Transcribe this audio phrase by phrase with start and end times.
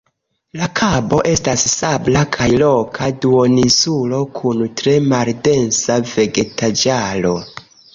[0.61, 7.41] La kabo estas sabla kaj roka duoninsulo kun tre maldensa vegetaĵaro.